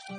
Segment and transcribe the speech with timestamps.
[0.00, 0.18] أهلا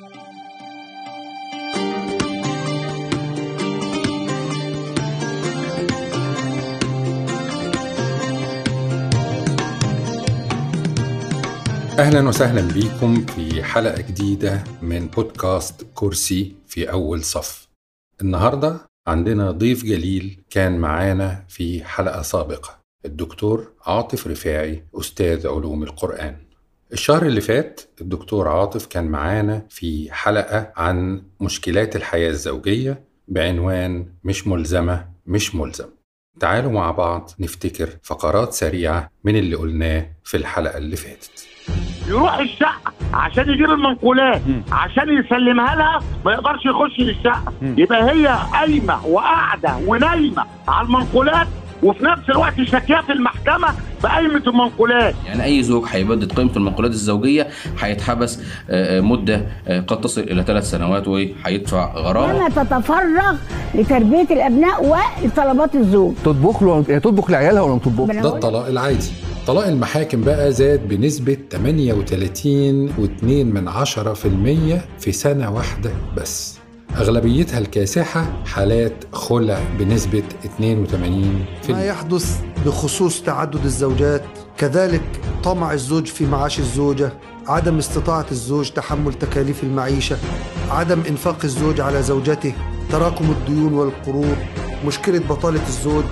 [12.30, 17.70] وسهلا بيكم في حلقة جديدة من بودكاست كرسي في أول صف.
[18.22, 26.51] النهاردة عندنا ضيف جليل كان معانا في حلقة سابقة الدكتور عاطف رفاعي أستاذ علوم القرآن.
[26.94, 34.48] الشهر اللي فات الدكتور عاطف كان معانا في حلقة عن مشكلات الحياة الزوجية بعنوان مش
[34.48, 35.88] ملزمة مش ملزم
[36.40, 41.48] تعالوا مع بعض نفتكر فقرات سريعة من اللي قلناه في الحلقة اللي فاتت.
[42.08, 47.54] يروح الشقة عشان يجيب المنقولات عشان يسلمها لها ما يقدرش يخش للشقة.
[47.62, 51.48] يبقى هي قايمة وقاعدة ونايمة على المنقولات
[51.84, 53.68] وفي نفس الوقت شاكيه في المحكمة
[54.04, 55.16] بقايمه المنقولات.
[55.28, 57.48] يعني أي زوج هيبدد قيمه المنقولات الزوجية
[57.80, 62.34] هيتحبس آه، آه، مدة آه، قد تصل إلى ثلاث سنوات وهيدفع غرامة.
[62.34, 63.36] لما تتفرغ
[63.76, 64.86] لتربية الأبناء
[65.24, 66.14] ولطلبات الزوج.
[66.26, 69.08] تطبخ له هي تطبخ لعيالها ولا ما تطبخ؟ أنا ده الطلاق العادي.
[69.48, 73.24] طلاق المحاكم بقى زاد بنسبة 38.2
[73.54, 76.61] من عشرة في المية في سنة واحدة بس.
[76.98, 84.24] أغلبيتها الكاسحة حالات خلع بنسبة 82 في ما يحدث بخصوص تعدد الزوجات
[84.58, 85.04] كذلك
[85.44, 87.14] طمع الزوج في معاش الزوجة
[87.48, 90.18] عدم استطاعة الزوج تحمل تكاليف المعيشة
[90.70, 92.54] عدم إنفاق الزوج على زوجته
[92.92, 94.38] تراكم الديون والقروض
[94.86, 96.04] مشكلة بطالة الزوج.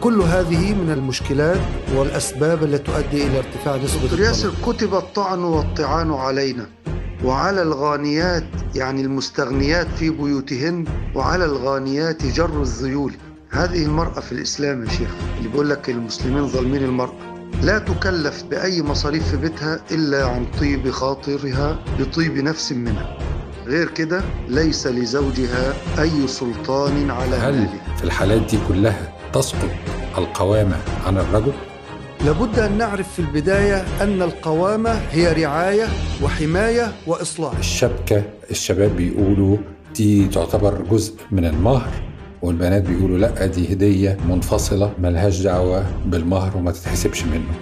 [0.00, 1.60] كل هذه من المشكلات
[1.96, 6.66] والأسباب التي تؤدي إلى ارتفاع نسبة دكتور ياسر كتب الطعن والطعان علينا.
[7.24, 10.84] وعلى الغانيات يعني المستغنيات في بيوتهن
[11.14, 13.12] وعلى الغانيات جر الذيول
[13.50, 17.12] هذه المرأة في الإسلام يا شيخ اللي بيقول لك المسلمين ظالمين المرأة.
[17.62, 23.18] لا تكلف بأي مصاريف في بيتها إلا عن طيب خاطرها بطيب نفس منها.
[23.66, 29.70] غير كده ليس لزوجها أي سلطان على هل في الحالات دي كلها تسقط
[30.18, 30.76] القوامة
[31.06, 31.52] عن الرجل؟
[32.26, 35.86] لابد أن نعرف في البداية أن القوامة هي رعاية
[36.22, 37.58] وحماية وإصلاح.
[37.58, 39.56] الشبكة الشباب بيقولوا
[39.96, 41.90] دي تعتبر جزء من المهر
[42.42, 47.54] والبنات بيقولوا لأ دي هدية منفصلة ملهاش دعوة بالمهر وما تتحسبش منه.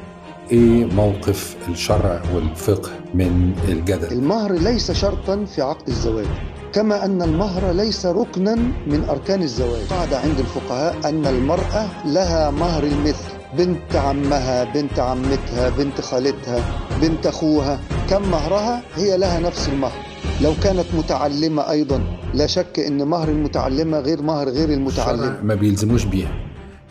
[0.53, 6.27] إيه موقف الشرع والفقه من الجدل؟ المهر ليس شرطا في عقد الزواج
[6.73, 8.55] كما أن المهر ليس ركنا
[8.87, 9.81] من أركان الزواج.
[9.91, 13.30] قاعدة عند الفقهاء أن المرأة لها مهر المثل.
[13.59, 16.65] بنت عمها بنت عمتها بنت خالتها
[17.03, 17.81] بنت أخوها.
[18.11, 20.07] كم مهرها؟ هي لها نفس المهر.
[20.43, 22.01] لو كانت متعلمة أيضا
[22.35, 26.31] لا شك أن مهر المتعلمة غير مهر غير المتعلمة ما بيلزموش بيها.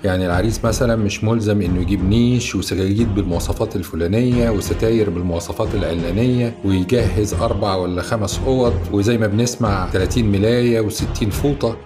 [0.03, 7.33] يعني العريس مثلا مش ملزم إنه يجيب نيش وسجاجيد بالمواصفات الفلانية وستاير بالمواصفات العلانية ويجهز
[7.33, 8.73] أربع ولا خمس أوض.
[8.91, 11.77] وزي ما بنسمع 30 ملاية و60 فوطة.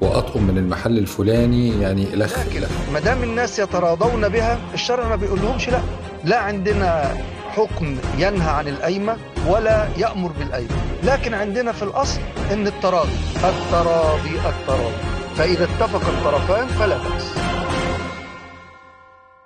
[0.00, 5.40] وأطقم من المحل الفلاني يعني الخ الخ ما دام الناس يتراضون بها الشرع ما بيقول
[5.40, 5.80] لهمش لا.
[6.24, 7.16] لا عندنا
[7.50, 9.16] حكم ينهى عن القايمة
[9.46, 10.74] ولا يأمر بالقايمة.
[11.02, 12.20] لكن عندنا في الأصل
[12.52, 14.94] إن التراضي التراضي التراضي.
[15.36, 17.24] فإذا اتفق الطرفان فلا بأس.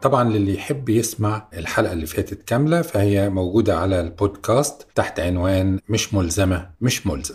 [0.02, 6.14] طبعا للي يحب يسمع الحلقة اللي فاتت كاملة فهي موجودة على البودكاست تحت عنوان مش
[6.14, 7.34] ملزمة مش ملزم.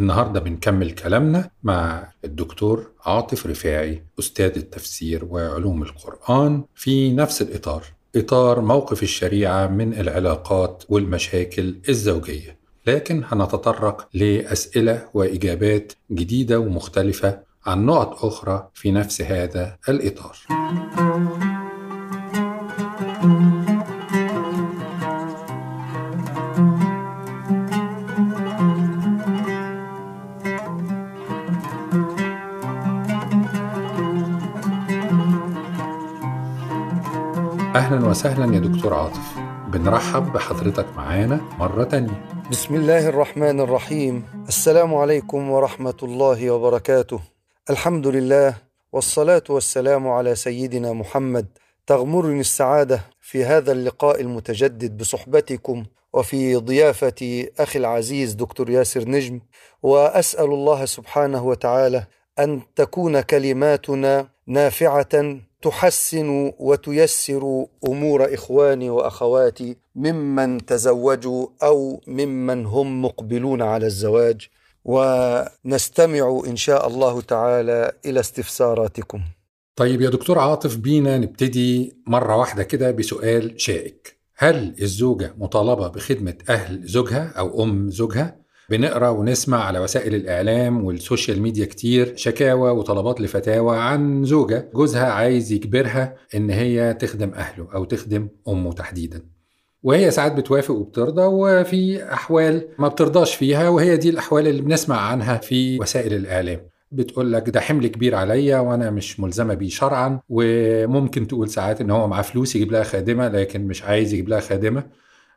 [0.00, 7.82] النهاردة بنكمل كلامنا مع الدكتور عاطف رفاعي أستاذ التفسير وعلوم القرآن في نفس الإطار
[8.16, 12.56] إطار موقف الشريعة من العلاقات والمشاكل الزوجية.
[12.86, 20.36] لكن هنتطرق لأسئلة وإجابات جديدة ومختلفة عن نقط أخرى في نفس هذا الإطار.
[37.86, 39.38] أهلا وسهلا يا دكتور عاطف.
[39.68, 42.28] بنرحب بحضرتك معانا مرة تانية.
[42.50, 44.24] بسم الله الرحمن الرحيم.
[44.48, 47.20] السلام عليكم ورحمة الله وبركاته.
[47.70, 48.54] الحمد لله
[48.92, 51.46] والصلاة والسلام على سيدنا محمد.
[51.86, 59.40] تغمرني السعادة في هذا اللقاء المتجدد بصحبتكم وفي ضيافة أخي العزيز دكتور ياسر نجم.
[59.82, 62.06] وأسأل الله سبحانه وتعالى
[62.38, 73.62] أن تكون كلماتنا نافعة تحسن وتيسر أمور إخواني وأخواتي ممن تزوجوا أو ممن هم مقبلون
[73.62, 74.48] على الزواج
[74.84, 79.20] ونستمع إن شاء الله تعالى إلى استفساراتكم.
[79.76, 86.38] طيب يا دكتور عاطف بينا نبتدي مرة واحدة كده بسؤال شائك هل الزوجة مطالبة بخدمة
[86.48, 88.36] أهل زوجها أو أم زوجها
[88.70, 95.06] بنقرأ ونسمع على وسائل الإعلام وال social media كتير شكاوى وطلبات لفتاوى عن زوجة جوزها
[95.06, 99.22] عايز يجبرها إن هي تخدم أهله أو تخدم أمه تحديدا.
[99.82, 105.36] وهي ساعات بتوافق وبترضى وفي أحوال ما بترضاش فيها وهي دي الأحوال اللي بنسمع عنها
[105.36, 106.60] في وسائل الإعلام.
[106.92, 111.90] بتقول لك ده حمل كبير عليا وأنا مش ملزمة بيه شرعا وممكن تقول ساعات إن
[111.90, 114.84] هو معاه فلوس يجيب لها خادمة لكن مش عايز يجيب لها خادمة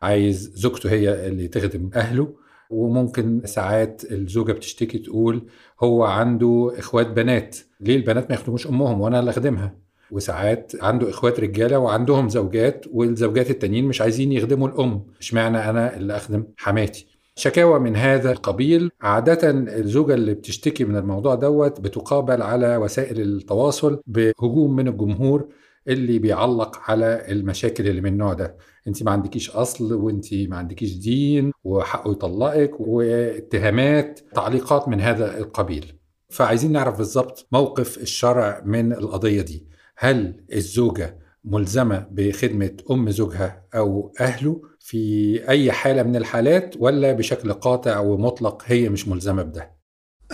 [0.02, 2.39] عايز زوجته هي اللي تخدم أهله.
[2.70, 5.42] وممكن ساعات الزوجة بتشتكي تقول
[5.82, 7.56] هو عنده إخوات بنات.
[7.80, 9.74] ليه البنات ما يخدموش أمهم وأنا اللي أخدمها؟
[10.10, 15.02] وساعات عنده إخوات رجالة وعندهم زوجات والزوجات التانيين مش عايزين يخدموا الأم.
[15.20, 17.06] اشمعنى أنا اللي أخدم حماتي؟
[17.36, 18.90] شكاوى من هذا القبيل.
[19.00, 25.48] عادة الزوجة اللي بتشتكي من الموضوع دوت بتقابل على وسائل التواصل بهجوم من الجمهور
[25.88, 28.56] اللي بيعلق على المشاكل اللي من النوع ده.
[28.88, 35.92] انت ما عندكيش اصل وانت ما عندكيش دين وحقه يطلقك واتهامات تعليقات من هذا القبيل.
[36.28, 39.66] فعايزين نعرف بالظبط موقف الشرع من القضية دي.
[39.96, 47.52] هل الزوجة ملزمة بخدمة أم زوجها أو أهله في أي حالة من الحالات ولا بشكل
[47.52, 49.70] قاطع ومطلق هي مش ملزمة بده؟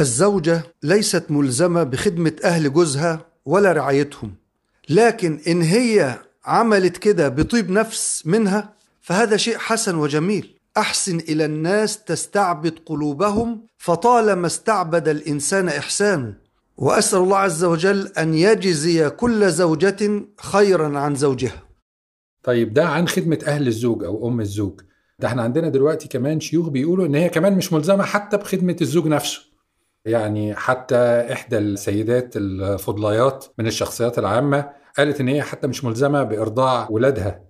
[0.01, 4.35] الزوجة ليست ملزمة بخدمة أهل جوزها ولا رعايتهم.
[4.89, 10.57] لكن إن هي عملت كده بطيب نفس منها فهذا شيء حسن وجميل.
[10.77, 16.35] أحسن إلى الناس تستعبد قلوبهم فطالما استعبد الإنسان إحسانه
[16.77, 21.63] وأسأل الله عز وجل أن يجزي كل زوجة خيرا عن زوجها.
[22.43, 24.81] طيب ده عن خدمة أهل الزوج أو أم الزوج.
[25.19, 29.07] ده إحنا عندنا دلوقتي كمان شيوخ بيقولوا إن هي كمان مش ملزمة حتى بخدمة الزوج
[29.07, 29.41] نفسه.
[30.05, 30.97] يعني حتى
[31.33, 37.45] إحدى السيدات الفضليات من الشخصيات العامة قالت إن هي حتى مش ملزمة بإرضاع ولادها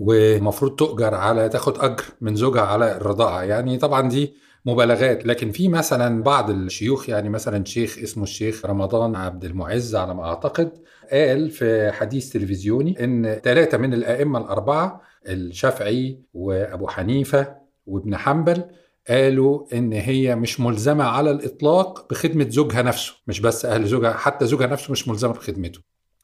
[0.00, 4.34] ومفروض تؤجر على تاخد أجر من زوجها على الرضاعة يعني طبعا دي
[4.66, 5.26] مبالغات.
[5.26, 10.24] لكن في مثلا بعض الشيوخ يعني مثلا شيخ اسمه الشيخ رمضان عبد المعز على ما
[10.24, 10.72] أعتقد
[11.12, 17.54] قال في حديث تلفزيوني إن ثلاثة من الأئمة الأربعة الشافعي وأبو حنيفة
[17.86, 18.64] وابن حنبل
[19.08, 23.12] قالوا إن هي مش ملزمة على الإطلاق بخدمة زوجها نفسه.
[23.26, 25.80] مش بس أهل زوجها حتى زوجها نفسه مش ملزمة بخدمته.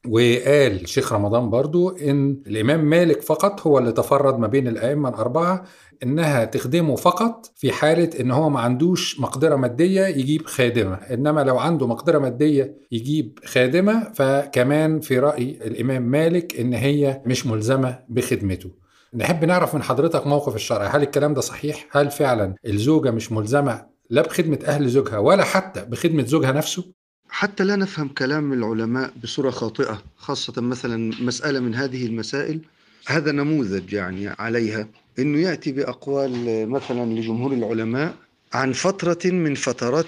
[0.07, 5.63] وقال شيخ رمضان برضو إن الإمام مالك فقط هو اللي تفرد ما بين الأئمة الأربعة
[6.03, 11.57] إنها تخدمه فقط في حالة إن هو ما عندوش مقدرة مادية يجيب خادمة إنما لو
[11.57, 18.71] عنده مقدرة مادية يجيب خادمة فكمان في رأي الإمام مالك إن هي مش ملزمة بخدمته.
[19.13, 23.85] نحب نعرف من حضرتك موقف الشرع هل الكلام ده صحيح؟ هل فعلا الزوجة مش ملزمة
[24.09, 26.93] لا بخدمة أهل زوجها ولا حتى بخدمة زوجها نفسه؟
[27.37, 32.59] حتى لا نفهم كلام العلماء بصورة خاطئة خاصة مثلا مسألة من هذه المسائل
[33.07, 34.87] هذا نموذج يعني عليها
[35.19, 38.15] إنه يأتي بأقوال مثلا لجمهور العلماء
[38.53, 40.05] عن فترة من فترات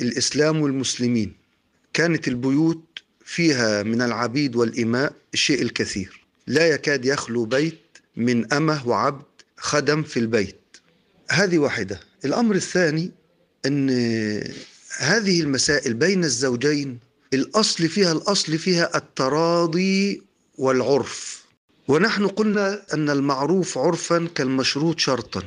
[0.00, 1.32] الإسلام والمسلمين.
[1.92, 6.24] كانت البيوت فيها من العبيد والإماء الشيء الكثير.
[6.46, 7.80] لا يكاد يخلو بيت
[8.16, 9.24] من أمة وعبد
[9.56, 10.76] خدم في البيت.
[11.30, 12.00] هذه واحدة.
[12.24, 13.10] الأمر الثاني
[13.66, 13.90] إن
[14.98, 16.98] هذه المسائل بين الزوجين
[17.34, 20.22] الأصل فيها الأصل فيها التراضي
[20.58, 21.44] والعرف.
[21.88, 25.42] ونحن قلنا أن المعروف عرفا كالمشروط شرطا.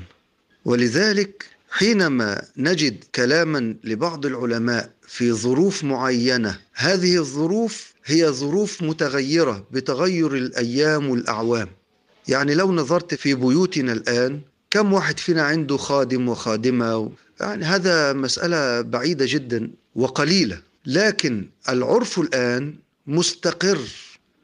[0.65, 10.35] ولذلك حينما نجد كلاما لبعض العلماء في ظروف معينة هذه الظروف هي ظروف متغيرة بتغير
[10.35, 11.69] الأيام والأعوام.
[12.27, 14.41] يعني لو نظرت في بيوتنا الآن
[14.71, 17.11] كم واحد فينا عنده خادم وخادمة
[17.41, 20.61] يعني هذا مسألة بعيدة جدا وقليلة.
[20.85, 22.75] لكن العرف الآن
[23.07, 23.79] مستقر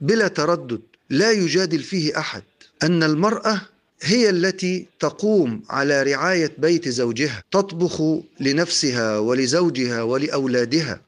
[0.01, 2.43] بلا تردد لا يجادل فيه أحد
[2.83, 3.61] أن المرأة
[4.01, 8.01] هي التي تقوم على رعاية بيت زوجها تطبخ
[8.39, 11.01] لنفسها ولزوجها ولأولادها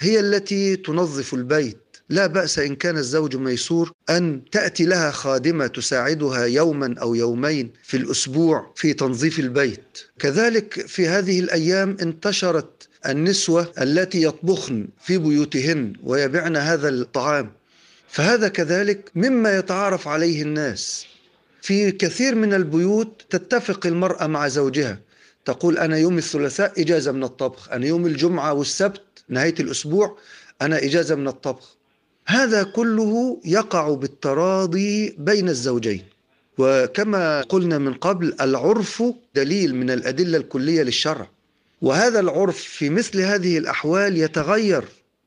[0.00, 1.78] هي التي تنظف البيت.
[2.10, 7.96] لا بأس إن كان الزوج ميسور أن تأتي لها خادمة تساعدها يوما أو يومين في
[7.96, 9.98] الأسبوع في تنظيف البيت.
[10.18, 17.52] كذلك في هذه الأيام انتشرت النسوة التي يطبخن في بيوتهن ويبعن هذا الطعام.
[18.08, 21.06] فهذا كذلك مما يتعارف عليه الناس.
[21.62, 24.98] في كثير من البيوت تتفق المرأة مع زوجها.
[25.44, 30.18] تقول أنا يوم الثلاثاء إجازة من الطبخ أنا يوم الجمعة والسبت نهاية الأسبوع
[30.62, 31.77] أنا إجازة من الطبخ.
[32.28, 36.04] هذا كله يقع بالتراضي بين الزوجين.
[36.58, 39.02] وكما قلنا من قبل العرف
[39.34, 41.28] دليل من الأدلة الكلية للشرع.
[41.82, 44.84] وهذا العرف في مثل هذه الأحوال يتغير.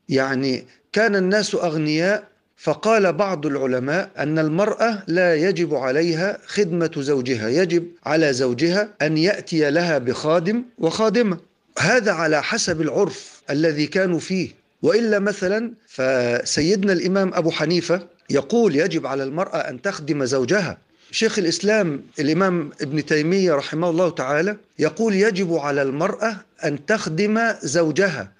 [0.08, 7.86] يعني كان الناس أغنياء فقال بعض العلماء أن المرأة لا يجب عليها خدمة زوجها يجب
[8.06, 11.38] على زوجها أن يأتي لها بخادم وخادمة.
[11.78, 14.61] هذا على حسب العرف الذي كانوا فيه.
[14.82, 20.78] وإلا مثلا فسيدنا الإمام أبو حنيفة يقول يجب على المرأة أن تخدم زوجها.
[21.10, 28.32] شيخ الإسلام الإمام ابن تيمية رحمه الله تعالى يقول يجب على المرأة أن تخدم زوجها.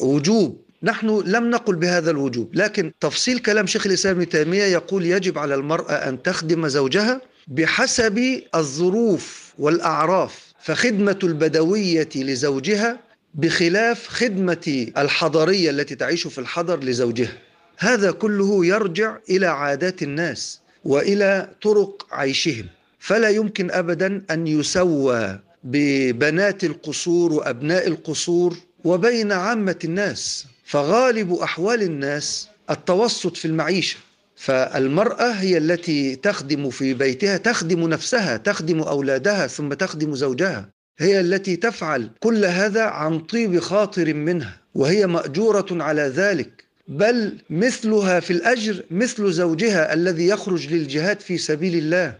[0.00, 0.62] وجوب.
[0.82, 5.54] نحن لم نقل بهذا الوجوب لكن تفصيل كلام شيخ الإسلام ابن تيمية يقول يجب على
[5.54, 10.52] المرأة أن تخدم زوجها بحسب الظروف والأعراف.
[10.62, 12.98] فخدمة البدوية لزوجها
[13.34, 17.32] بخلاف خدمة الحضرية التي تعيش في الحضر لزوجها.
[17.78, 22.66] هذا كله يرجع إلى عادات الناس وإلى طرق عيشهم.
[22.98, 30.46] فلا يمكن ابدا أن يسوى ببنات القصور وأبناء القصور وبين عامة الناس.
[30.64, 33.96] فغالب أحوال الناس التوسط في المعيشة.
[34.36, 40.68] فالمرأة هي التي تخدم في بيتها تخدم نفسها تخدم أولادها ثم تخدم زوجها.
[40.98, 46.64] هي التي تفعل كل هذا عن طيب خاطر منها وهي مأجورة على ذلك.
[46.88, 52.18] بل مثلها في الأجر مثل زوجها الذي يخرج للجهاد في سبيل الله.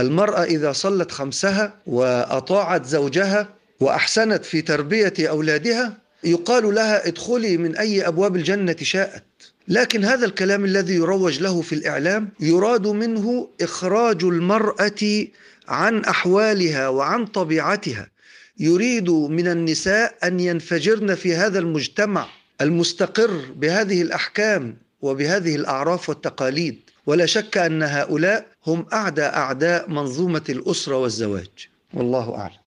[0.00, 3.48] المرأة إذا صلت خمسها وأطاعت زوجها
[3.80, 9.24] وأحسنت في تربية أولادها يقال لها ادخلي من أي أبواب الجنة شاءت.
[9.68, 15.26] لكن هذا الكلام الذي يروج له في الإعلام يراد منه إخراج المرأة
[15.70, 18.10] عن أحوالها وعن طبيعتها.
[18.58, 22.26] يريد من النساء أن ينفجرن في هذا المجتمع
[22.60, 26.80] المستقر بهذه الأحكام وبهذه الأعراف والتقاليد.
[27.06, 31.68] ولا شك أن هؤلاء هم أعدى أعداء منظومة الأسرة والزواج.
[31.94, 32.60] والله أعلم.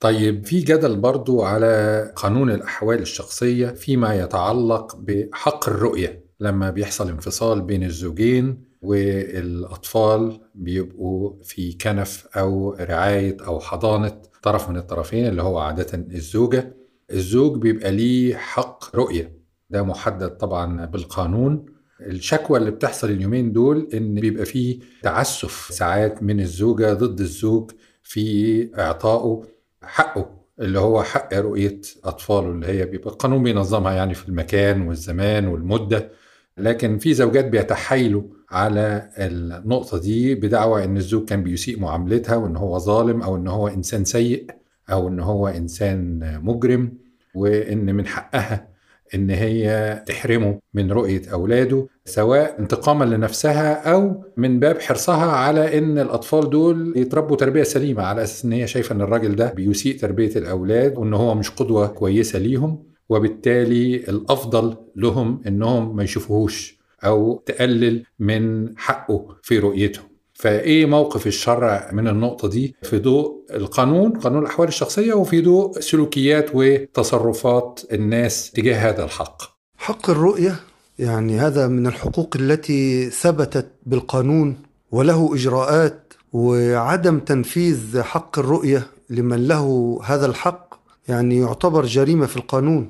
[0.00, 7.60] طيب في جدل برضو على قانون الأحوال الشخصية فيما يتعلق بحق الرؤية لما بيحصل انفصال
[7.60, 15.58] بين الزوجين والأطفال بيبقوا في كنف أو رعاية أو حضانة طرف من الطرفين اللي هو
[15.58, 16.76] عادة الزوجة.
[17.12, 21.66] الزوج بيبقى ليه حق رؤية ده محدد طبعا بالقانون.
[22.00, 27.70] الشكوى اللي بتحصل اليومين دول إن بيبقى فيه تعسف ساعات من الزوجة ضد الزوج
[28.02, 29.42] في إعطائه
[29.82, 35.46] حقه اللي هو حق رؤية أطفاله اللي هي بيبقى القانون بينظمها يعني في المكان والزمان
[35.46, 36.10] والمدة.
[36.58, 42.78] لكن في زوجات بيتحايلوا على النقطة دي بدعوى إن الزوج كان بيسيء معاملتها وإن هو
[42.78, 44.46] ظالم أو إن هو إنسان سيء
[44.92, 46.92] أو إن هو إنسان مجرم
[47.34, 48.70] وإن من حقها
[49.14, 55.98] إن هي تحرمه من رؤية أولاده سواء انتقاما لنفسها أو من باب حرصها على إن
[55.98, 60.36] الأطفال دول يتربوا تربية سليمة على أساس إن هي شايفة إن الراجل ده بيسيء تربية
[60.36, 62.89] الأولاد وإن هو مش قدوة كويسة ليهم.
[63.10, 70.04] وبالتالي الأفضل لهم إنهم ما يشوفوهوش أو تقلل من حقه في رؤيتهم.
[70.34, 76.50] فإيه موقف الشرع من النقطة دي؟ في ضوء القانون قانون الأحوال الشخصية وفي ضوء سلوكيات
[76.54, 79.42] وتصرفات الناس تجاه هذا الحق.
[79.76, 80.60] حق الرؤية
[80.98, 84.56] يعني هذا من الحقوق التي ثبتت بالقانون
[84.92, 90.74] وله إجراءات وعدم تنفيذ حق الرؤية لمن له هذا الحق
[91.08, 92.88] يعني يعتبر جريمة في القانون.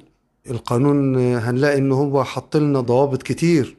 [0.51, 3.77] القانون هنلاقي إنه هو حط لنا ضوابط كتير.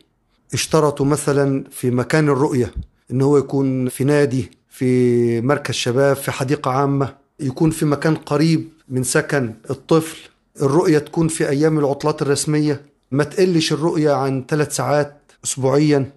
[0.54, 2.72] اشترطوا مثلا في مكان الرؤية
[3.12, 8.70] إن هو يكون في نادي في مركز شباب في حديقة عامة يكون في مكان قريب
[8.90, 10.18] من سكن الطفل.
[10.62, 12.82] الرؤية تكون في أيام العطلات الرسمية.
[13.12, 16.12] ما تقلش الرؤية عن ثلاث ساعات أسبوعيا.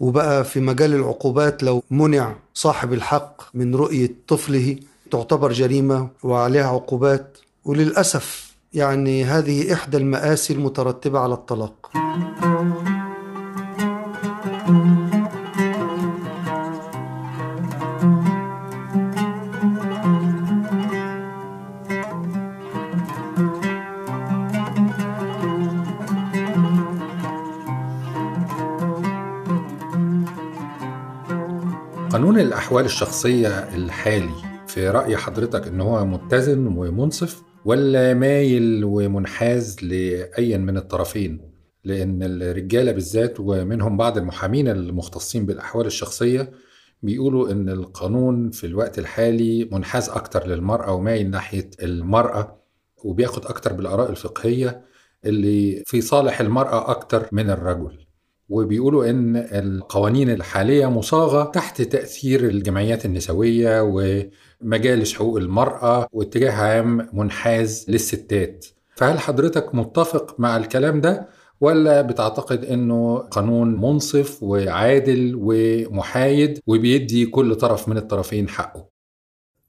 [0.00, 4.76] وبقى في مجال العقوبات لو منع صاحب الحق من رؤية طفله.
[5.10, 7.38] تعتبر جريمة وعليها عقوبات.
[7.64, 11.90] وللأسف يعني هذه إحدى المآسي المترتبة على الطلاق.
[32.12, 34.30] قانون الأحوال الشخصية الحالي
[34.66, 41.50] في رأي حضرتك إن هو متزن ومنصف؟ ولا مايل ومنحاز لأي من الطرفين؟
[41.84, 46.50] لأن الرجالة بالذات ومنهم بعض المحامين المختصين بالأحوال الشخصية
[47.02, 52.60] بيقولوا إن القانون في الوقت الحالي منحاز أكتر للمرأة ومايل ناحية المرأة
[53.04, 54.84] وبياخد أكتر بالآراء الفقهية
[55.24, 57.98] اللي في صالح المرأة أكتر من الرجل
[58.50, 67.86] وبيقولوا إن القوانين الحالية مصاغة تحت تأثير الجمعيات النسوية ومجالس حقوق المرأة واتجاه عام منحاز
[67.88, 68.66] للستات.
[68.96, 71.28] فهل حضرتك متفق مع الكلام ده
[71.60, 78.88] ولا بتعتقد إنه قانون منصف وعادل ومحايد وبيدي كل طرف من الطرفين حقه؟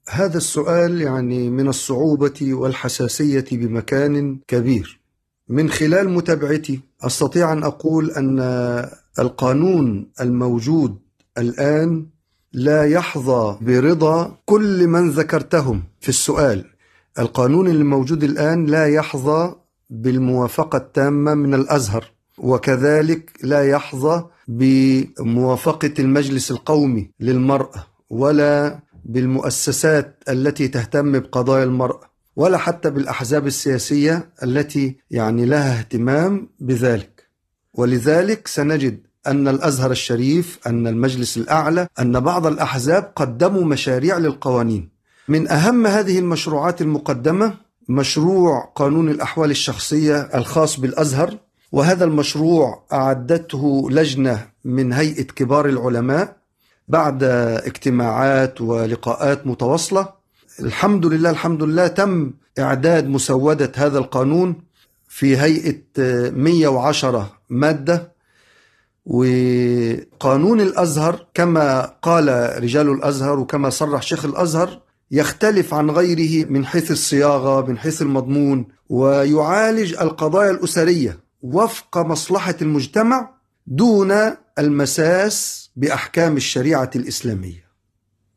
[0.08, 5.01] هذا السؤال يعني من الصعوبة والحساسية بمكان كبير.
[5.52, 8.40] من خلال متابعتي أستطيع أن أقول أن
[9.18, 10.98] القانون الموجود
[11.38, 12.06] الآن
[12.52, 15.82] لا يحظى برضا كل من ذكرتهم.
[16.00, 16.64] في السؤال
[17.18, 19.54] القانون الموجود الآن لا يحظى
[19.90, 22.04] بالموافقة التامة من الأزهر
[22.38, 32.11] وكذلك لا يحظى بموافقة المجلس القومي للمرأة ولا بالمؤسسات التي تهتم بقضايا المرأة.
[32.36, 37.28] ولا حتى بالأحزاب السياسية التي يعني لها اهتمام بذلك.
[37.74, 44.88] ولذلك سنجد أن الأزهر الشريف أن المجلس الأعلى أن بعض الأحزاب قدموا مشاريع للقوانين.
[45.28, 47.54] من أهم هذه المشروعات المقدمة
[47.88, 51.38] مشروع قانون الأحوال الشخصية الخاص بالأزهر
[51.72, 56.36] وهذا المشروع أعدته لجنة من هيئة كبار العلماء
[56.88, 57.22] بعد
[57.64, 60.08] اجتماعات ولقاءات متواصلة
[60.60, 64.54] الحمد لله الحمد لله تم إعداد مسودة هذا القانون
[65.08, 65.82] في هيئة
[66.30, 68.12] 110 مادة.
[69.06, 72.28] وقانون الأزهر كما قال
[72.62, 74.80] رجال الأزهر وكما صرح شيخ الأزهر
[75.10, 83.30] يختلف عن غيره من حيث الصياغة من حيث المضمون ويعالج القضايا الأسرية وفق مصلحة المجتمع
[83.66, 84.12] دون
[84.58, 87.71] المساس بأحكام الشريعة الإسلامية.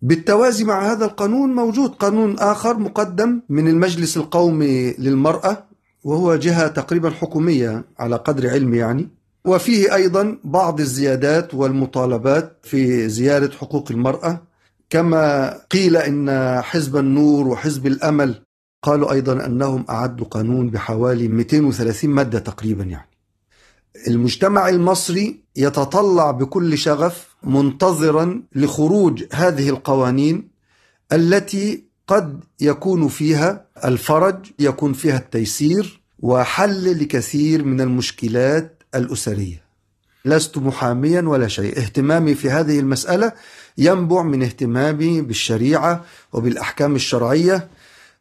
[0.02, 5.64] بالتوازي مع هذا القانون موجود قانون آخر مقدم من المجلس القومي للمرأة
[6.04, 9.10] وهو جهة تقريبا حكومية على قدر علمي يعني.
[9.46, 14.42] وفيه أيضا بعض الزيادات والمطالبات في زيادة حقوق المرأة.
[14.90, 18.42] كما قيل إن حزب النور وحزب الأمل
[18.84, 23.10] قالوا أيضا أنهم أعدوا قانون بحوالي 230 مادة تقريبا يعني.
[24.08, 30.48] المجتمع المصري يتطلع بكل شغف منتظرا لخروج هذه القوانين
[31.14, 39.66] التي قد يكون فيها الفرج يكون فيها التيسير وحل لكثير من المشكلات الأسرية.
[40.26, 41.78] لست محاميا ولا شيء.
[41.78, 43.32] اهتمامي في هذه المسألة
[43.78, 47.68] ينبع من اهتمامي بالشريعة وبالأحكام الشرعية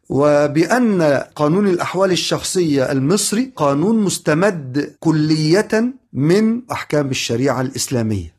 [0.09, 1.01] وبأن
[1.35, 8.34] قانون الأحوال الشخصية المصري قانون مستمد كلية من أحكام الشريعة الإسلامية.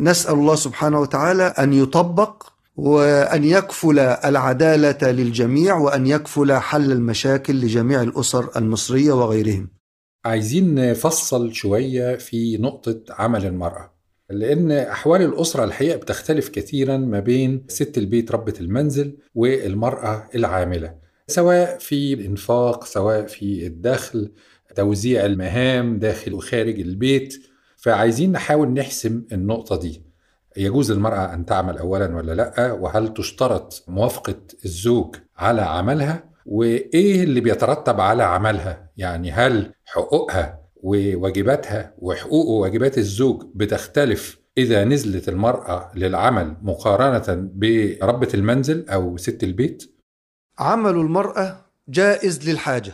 [0.00, 8.02] نسأل الله سبحانه وتعالى أن يطبق وأن يكفل العدالة للجميع وأن يكفل حل المشاكل لجميع
[8.02, 9.70] الأسر المصرية وغيرهم.
[10.24, 13.98] عايزين نفصل شوية في نقطة عمل المرأة
[14.30, 20.94] لأن أحوال الأسرة الحقيقة بتختلف كثيرا ما بين ست البيت ربة المنزل والمرأة العاملة
[21.26, 24.32] سواء في الإنفاق سواء في الدخل
[24.76, 27.47] توزيع المهام داخل وخارج البيت.
[27.78, 30.02] فعايزين نحاول نحسم النقطة دي.
[30.56, 37.40] يجوز للمرأة أن تعمل أولا ولا لأ؟ وهل تشترط موافقة الزوج على عملها؟ وإيه اللي
[37.40, 46.56] بيترتب على عملها؟ يعني هل حقوقها وواجباتها وحقوق وواجبات الزوج بتختلف إذا نزلت المرأة للعمل
[46.62, 49.94] مقارنة بربة المنزل أو ست البيت؟
[50.58, 52.92] عمل المرأة جائز للحاجة.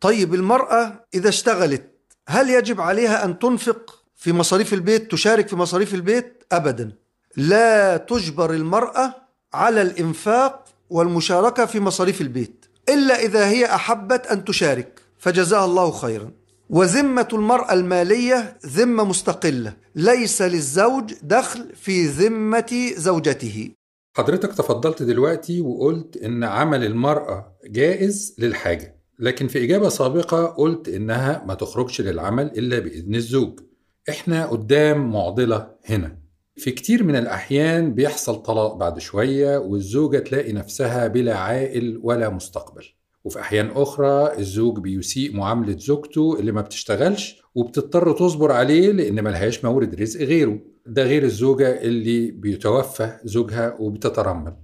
[0.00, 1.90] طيب المرأة إذا اشتغلت
[2.28, 6.92] هل يجب عليها أن تنفق؟ في مصاريف البيت تشارك في مصاريف البيت أبدا.
[7.36, 9.14] لا تجبر المرأة
[9.54, 16.30] على الإنفاق والمشاركة في مصاريف البيت إلا إذا هي أحبت أن تشارك فجزاها الله خيرا.
[16.70, 23.70] وذمة المرأة المالية ذمة مستقلة ليس للزوج دخل في ذمة زوجته.
[24.16, 31.44] حضرتك تفضلت دلوقتي وقلت إن عمل المرأة جائز للحاجة لكن في إجابة سابقة قلت إنها
[31.46, 33.60] ما تخرجش للعمل إلا بإذن الزوج.
[34.08, 36.18] إحنا قدام معضلة هنا.
[36.56, 42.84] في كتير من الأحيان بيحصل طلاق بعد شوية والزوجة تلاقي نفسها بلا عائل ولا مستقبل.
[43.24, 49.64] وفي أحيان أخرى الزوج بيسيء معاملة زوجته اللي ما بتشتغلش وبتضطر تصبر عليه لأن ملهاش
[49.64, 50.58] مورد رزق غيره.
[50.86, 54.56] ده غير الزوجة اللي بيتوفى زوجها وبتترمل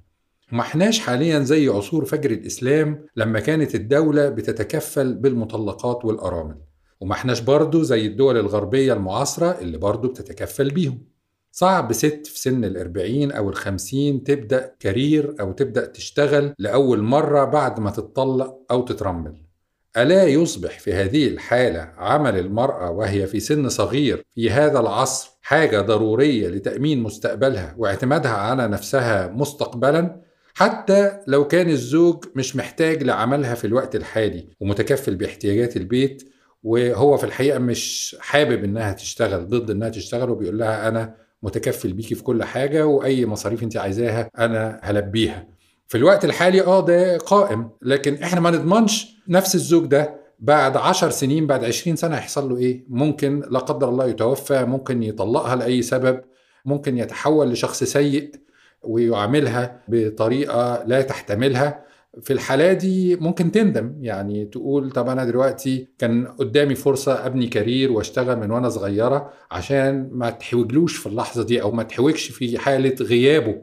[0.53, 6.57] ما إحناش حاليا زي عصور فجر الإسلام لما كانت الدولة بتتكفل بالمطلقات والأرامل.
[7.01, 11.11] وما احناش برضو زي الدول الغربية المعاصرة اللي برضو بتتكفل بيهم.
[11.53, 17.81] صعب ست في سن الأربعين أو الخمسين تبدأ كارير أو تبدأ تشتغل لأول مرة بعد
[17.81, 19.43] ما تتطلق أو تترمل.
[19.97, 25.81] ألا يصبح في هذه الحالة عمل المرأة وهي في سن صغير في هذا العصر حاجة
[25.81, 30.21] ضرورية لتأمين مستقبلها واعتمادها على نفسها مستقبلا؟
[30.55, 37.25] حتى لو كان الزوج مش محتاج لعملها في الوقت الحالي ومتكفل باحتياجات البيت وهو في
[37.25, 42.45] الحقيقة مش حابب إنها تشتغل ضد إنها تشتغل وبيقول لها أنا متكفل بيكي في كل
[42.45, 45.47] حاجة وأي مصاريف انت عايزاها أنا هلبيها.
[45.89, 51.11] في الوقت الحالي آه ده قائم لكن إحنا ما نضمنش نفس الزوج ده بعد عشر
[51.11, 55.83] سنين بعد عشرين سنة هيحصل له إيه؟ ممكن لا قدر الله يتوفى ممكن يطلقها لأي
[55.83, 56.21] سبب
[56.65, 58.31] ممكن يتحول لشخص سيء
[58.83, 61.85] ويعاملها بطريقة لا تحتملها.
[62.23, 63.95] في الحالة دي ممكن تندم.
[64.01, 70.09] يعني تقول طب أنا دلوقتي كان قدامي فرصة أبني كارير وأشتغل من وأنا صغيرة عشان
[70.13, 73.63] ما تحوجلوش في اللحظة دي أو ما تحوجش في حالة غيابه.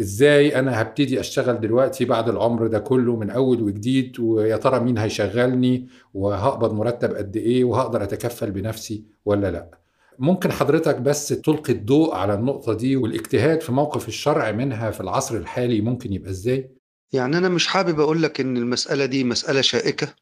[0.00, 4.98] إزاي أنا هبتدي أشتغل دلوقتي بعد العمر ده كله من أول وجديد ويا ترى مين
[4.98, 9.70] هيشغلني وهقبض مرتب قد إيه وهقدر أتكفل بنفسي ولا لأ؟
[10.18, 15.36] ممكن حضرتك بس تلقي الضوء على النقطة دي والاجتهاد في موقف الشرع منها في العصر
[15.36, 16.70] الحالي ممكن يبقى إزاي؟
[17.14, 20.14] يعني أنا مش حابب أقول لك إن المسألة دي مسألة شائكة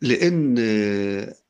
[0.00, 0.56] لأن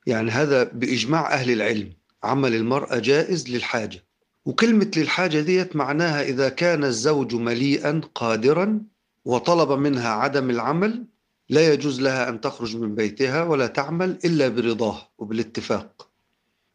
[0.07, 4.05] يعني هذا بإجماع أهل العلم عمل المرأة جائز للحاجة.
[4.45, 8.81] وكلمة للحاجة ديت معناها إذا كان الزوج مليئا قادرا
[9.25, 11.05] وطلب منها عدم العمل
[11.49, 16.11] لا يجوز لها أن تخرج من بيتها ولا تعمل إلا برضاه وبالاتفاق.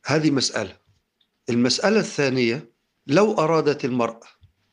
[0.06, 0.78] هذه مسألة.
[1.50, 2.70] المسألة الثانية
[3.08, 4.28] لو أرادت المرأة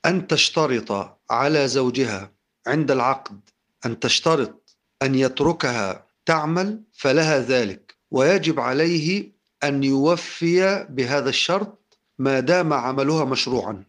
[0.06, 3.40] أن تشترط على زوجها عند العقد
[3.86, 9.32] أن تشترط أن يتركها تعمل فلها ذلك ويجب عليه
[9.64, 13.84] أن يوفي بهذا الشرط ما دام عملها مشروعا.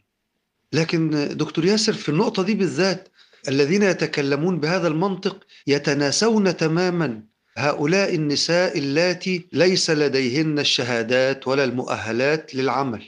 [0.73, 3.09] لكن دكتور ياسر في النقطة دي بالذات
[3.47, 7.23] الذين يتكلمون بهذا المنطق يتناسون تماما
[7.57, 13.05] هؤلاء النساء اللاتي ليس لديهن الشهادات ولا المؤهلات للعمل.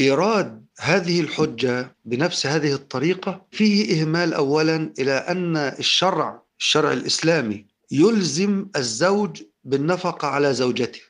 [0.00, 8.66] إيراد هذه الحجة بنفس هذه الطريقة فيه إهمال اولا إلى أن الشرع الشرع الإسلامي يلزم
[8.76, 11.00] الزوج بالنفقة على زوجته.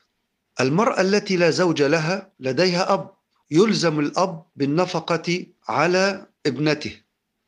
[0.61, 3.11] المرأة التي لا زوج لها لديها أب
[3.51, 7.01] يلزم الأب بالنفقة على ابنته.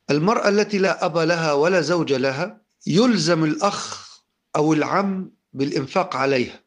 [0.10, 4.10] المرأة التي لا أب لها ولا زوج لها يلزم الأخ
[4.56, 6.60] أو العم بالإنفاق عليها.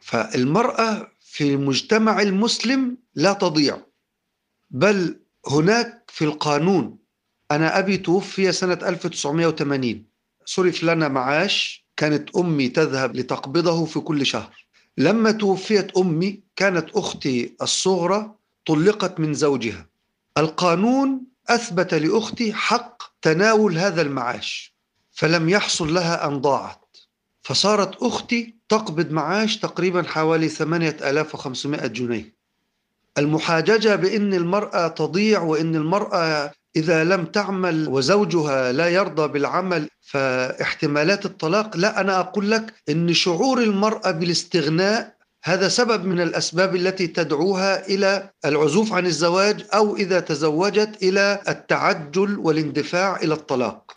[0.00, 3.80] فالمرأة في المجتمع المسلم لا تضيع.
[4.74, 6.98] بل هناك في القانون.
[7.50, 10.04] أنا أبي توفي سنة 1980
[10.44, 14.66] صرف لنا معاش كانت أمي تذهب لتقبضه في كل شهر.
[14.98, 18.34] لما توفيت أمي كانت أختي الصغرى
[18.66, 19.86] طلقت من زوجها.
[20.38, 24.74] القانون أثبت لأختي حق تناول هذا المعاش
[25.12, 26.96] فلم يحصل لها أن ضاعت.
[27.42, 32.34] فصارت أختي تقبض معاش تقريبا حوالي 8500 جنيه.
[33.18, 41.76] المحاججة بأن المرأة تضيع وأن المرأة إذا لم تعمل وزوجها لا يرضى بالعمل فاحتمالات الطلاق
[41.76, 48.30] لا أنا أقول لك أن شعور المرأة بالاستغناء هذا سبب من الأسباب التي تدعوها إلى
[48.44, 53.96] العزوف عن الزواج أو إذا تزوجت إلى التعجل والاندفاع إلى الطلاق.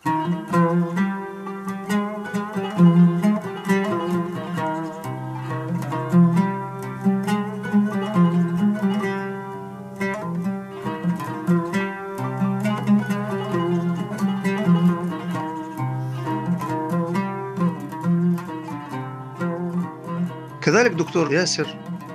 [20.98, 21.66] دكتور ياسر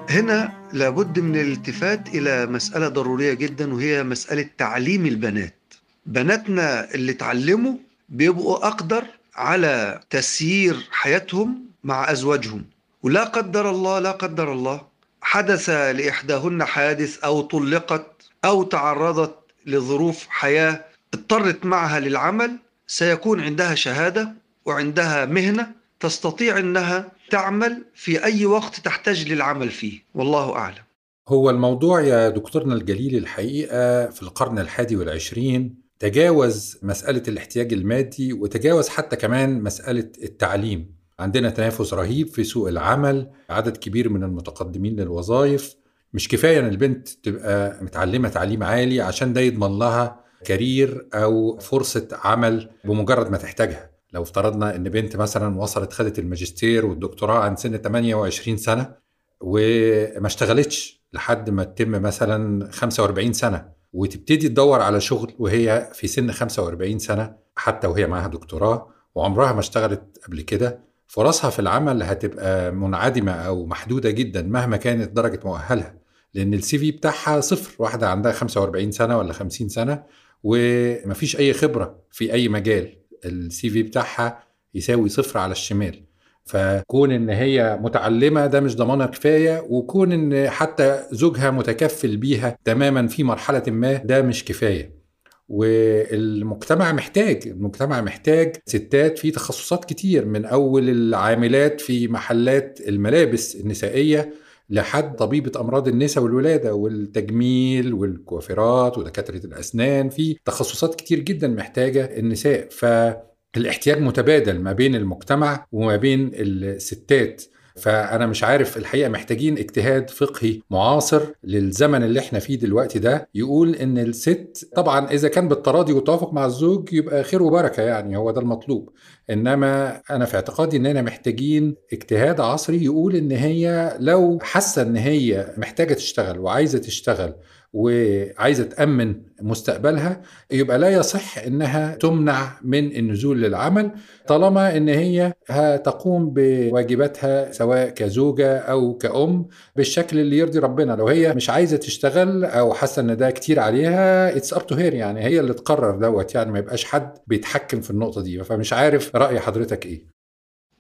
[0.10, 5.74] هنا لابد من الالتفات إلى مسألة ضرورية جدا وهي مسألة تعليم البنات.
[6.06, 7.76] بناتنا اللي اتعلموا
[8.10, 9.04] بيبقوا أقدر
[9.36, 12.66] على تسيير حياتهم مع أزواجهم.
[13.04, 14.82] ولا قدر الله لا قدر الله
[15.22, 18.08] حدث لإحداهن حادث أو طلقت
[18.46, 24.34] أو تعرضت لظروف حياة اضطرت معها للعمل سيكون عندها شهادة
[24.66, 30.00] وعندها مهنة تستطيع أنها تعمل في أي وقت تحتاج للعمل فيه.
[30.16, 30.84] والله أعلم.
[31.28, 38.90] هو الموضوع يا دكتورنا الجليل الحقيقة في القرن الحادي والعشرين تجاوز مسألة الاحتياج المادي وتجاوز
[38.90, 40.96] حتى كمان مسألة التعليم.
[41.20, 45.76] عندنا تنافس رهيب في سوق العمل عدد كبير من المتقدمين للوظائف.
[46.14, 52.08] مش كفاية أن البنت تبقى متعلمة تعليم عالي عشان ده يضمن لها كارير أو فرصة
[52.12, 53.93] عمل بمجرد ما تحتاجها.
[54.14, 58.96] لو افترضنا إن بنت مثلا وصلت خدت الماجستير والدكتوراه عن سن 28 سنة
[59.42, 66.32] وما اشتغلتش لحد ما تتم مثلا 45 سنة وتبتدي تدور على شغل وهي في سن
[66.32, 72.72] 45 سنة حتى وهي معاها دكتوراه وعمرها ما اشتغلت قبل كده فرصها في العمل هتبقى
[72.72, 75.96] منعدمة أو محدودة جدا مهما كانت درجة مؤهلها
[76.34, 80.04] لأن السي في بتاعها صفر واحدة عندها 45 سنة ولا 50 سنة
[80.44, 82.98] ومفيش أي خبرة في أي مجال.
[83.26, 86.04] السي في بتاعها يساوي صفر على الشمال.
[86.46, 93.08] فكون إن هي متعلمة ده مش ضمانها كفاية وكون إن حتى زوجها متكفل بيها تماما
[93.08, 95.04] في مرحلة ما ده مش كفاية.
[95.50, 104.34] والمجتمع محتاج المجتمع محتاج ستات في تخصصات كتير من أول العاملات في محلات الملابس النسائية
[104.70, 110.10] لحد طبيبة أمراض النساء والولادة والتجميل والكوافيرات ودكاترة الأسنان.
[110.10, 112.68] في تخصصات كتير جدا محتاجة النساء.
[112.70, 117.44] فالاحتياج متبادل ما بين المجتمع وما بين الستات.
[117.76, 123.30] فأنا مش عارف الحقيقة محتاجين اجتهاد فقهي معاصر للزمن اللي إحنا فيه دلوقتي ده.
[123.36, 128.32] يقول إن الست طبعا إذا كان بالتراضي والتوافق مع الزوج يبقى خير وبركة يعني هو
[128.32, 128.90] ده المطلوب.
[129.30, 135.54] إنما أنا في اعتقادي إننا محتاجين اجتهاد عصري يقول إن هي لو حاسة إن هي
[135.58, 137.34] محتاجة تشتغل وعايزة تشتغل
[137.74, 143.92] وعايزة تأمن مستقبلها يبقى لا يصح إنها تمنع من النزول للعمل
[144.28, 150.94] طالما إن هي هتقوم بواجباتها سواء كزوجة أو كأم بالشكل اللي يرضي ربنا.
[150.96, 154.94] لو هي مش عايزة تشتغل أو حاسة إن ده كتير عليها it's up to her
[154.94, 159.16] يعني هي اللي تقرر دوت يعني ما يبقاش حد بيتحكم في النقطة دي فمش عارف
[159.16, 160.08] رأي حضرتك إيه.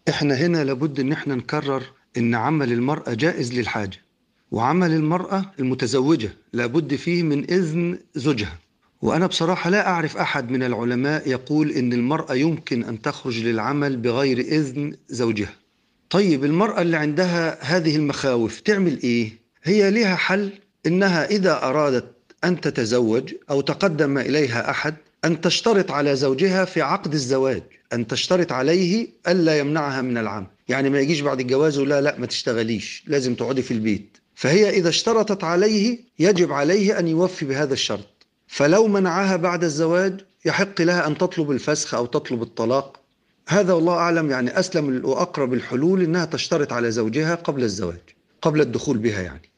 [0.09, 1.83] إحنا هنا لابد إن إحنا نكرر
[2.17, 3.97] إن عمل المرأة جائز للحاجة.
[4.53, 8.59] وعمل المرأة المتزوجة لابد فيه من إذن زوجها.
[9.01, 14.39] وأنا بصراحة لا أعرف أحد من العلماء يقول إن المرأة يمكن أن تخرج للعمل بغير
[14.39, 15.53] إذن زوجها.
[16.09, 19.31] طيب المرأة اللي عندها هذه المخاوف تعمل إيه؟
[19.63, 20.51] هي لها حل
[20.85, 22.13] إنها إذا أرادت
[22.43, 27.63] أن تتزوج أو تقدم إليها أحد أن تشترط على زوجها في عقد الزواج
[27.93, 30.47] أن تشترط عليه ألا يمنعها من العمل.
[30.67, 34.17] يعني ما يجيش بعد الجواز لا لا ما تشتغليش لازم تقعدي في البيت.
[34.35, 38.25] فهي إذا اشترطت عليه يجب عليه أن يوفي بهذا الشرط.
[38.47, 42.99] فلو منعها بعد الزواج يحق لها أن تطلب الفسخ أو تطلب الطلاق.
[43.47, 48.01] هذا والله أعلم يعني أسلم وأقرب الحلول أنها تشترط على زوجها قبل الزواج
[48.41, 49.49] قبل الدخول بها يعني.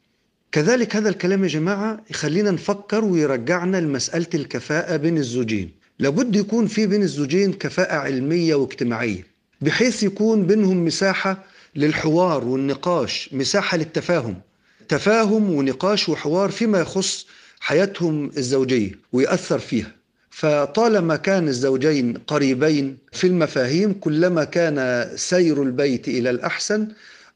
[0.52, 5.70] كذلك هذا الكلام يا جماعة يخلينا نفكر ويرجعنا لمسألة الكفاءة بين الزوجين.
[5.98, 9.26] لابد يكون في بين الزوجين كفاءة علمية واجتماعية
[9.60, 11.44] بحيث يكون بينهم مساحة
[11.76, 14.40] للحوار والنقاش مساحة للتفاهم.
[14.88, 17.26] تفاهم ونقاش وحوار فيما يخص
[17.60, 19.92] حياتهم الزوجية ويأثر فيها.
[20.30, 26.88] فطالما كان الزوجين قريبين في المفاهيم كلما كان سير البيت إلى الأحسن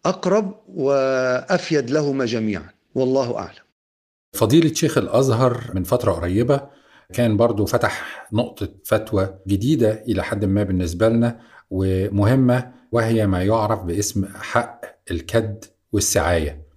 [0.07, 2.69] أقرب وأفيد لهما جميعا.
[2.95, 3.65] والله أعلم.
[4.33, 6.61] فضيلة شيخ الأزهر من فترة قريبة
[7.13, 13.83] كان برضو فتح نقطة فتوى جديدة إلى حد ما بالنسبة لنا ومهمة وهي ما يعرف
[13.83, 16.70] باسم حق الكد والسعاية.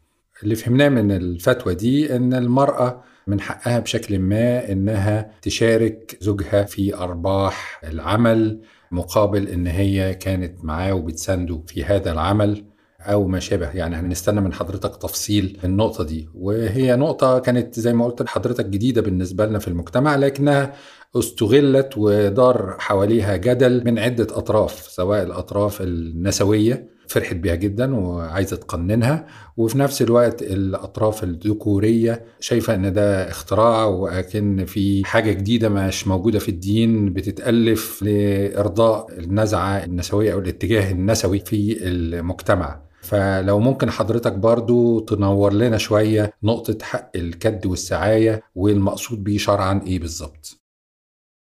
[0.44, 6.96] اللي فهمناه من الفتوى دي إن المرأة من حقها بشكل ما إنها تشارك زوجها في
[6.96, 12.66] أرباح العمل مقابل إن هي كانت معاه وبتسانده في هذا العمل
[13.00, 13.70] أو ما شابه.
[13.70, 16.30] يعني هنستنى من حضرتك تفصيل النقطة دي.
[16.36, 20.74] وهي نقطة كانت زي ما قلت لحضرتك جديدة بالنسبة لنا في المجتمع لكنها
[21.16, 29.28] استغلت ودار حواليها جدل من عدة أطراف سواء الأطراف النسوية فرحت بيها جدا وعايزة تقننها.
[29.58, 36.40] وفي نفس الوقت الأطراف الذكورية شايفة إن ده اختراع وأكن في حاجة جديدة مش موجودة
[36.40, 42.80] في الدين بتتألف لإرضاء النزعة النسوية أو الاتجاه النسوي في المجتمع.
[43.02, 50.00] فلو ممكن حضرتك برضو تنور لنا شوية نقطة حق الكد والسعاية والمقصود بيه شرعا إيه
[50.00, 50.60] بالظبط؟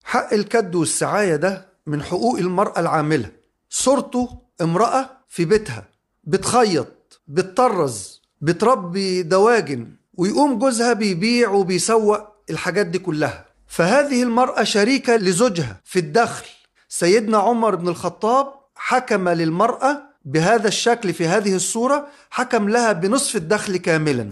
[0.04, 3.32] حق الكد والسعاية ده من حقوق المرأة العاملة.
[3.69, 4.30] صورته
[4.62, 5.84] امرأة في بيتها
[6.24, 6.88] بتخيط
[7.28, 12.19] بتطرز بتربي دواجن ويقوم جوزها بيبيع وبيسوق
[12.50, 13.46] الحاجات دي كلها.
[13.67, 16.46] فهذه المرأة شريكة لزوجها في الدخل.
[16.89, 23.78] سيدنا عمر بن الخطاب حكم للمرأة بهذا الشكل في هذه الصورة حكم لها بنصف الدخل
[23.78, 24.30] كاملا.